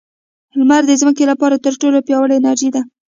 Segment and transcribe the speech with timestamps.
[0.57, 2.81] •لمر د ځمکې لپاره تر ټولو پیاوړې انرژي ده.